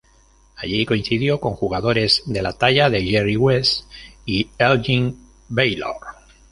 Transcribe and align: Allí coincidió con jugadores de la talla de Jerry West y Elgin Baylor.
Allí 0.55 0.83
coincidió 0.87 1.39
con 1.39 1.53
jugadores 1.53 2.23
de 2.25 2.41
la 2.41 2.53
talla 2.53 2.89
de 2.89 3.05
Jerry 3.05 3.35
West 3.37 3.83
y 4.25 4.49
Elgin 4.57 5.15
Baylor. 5.47 5.95